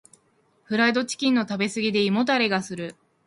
[0.63, 2.95] フライドチキンの食べ過ぎで胃もたれがする。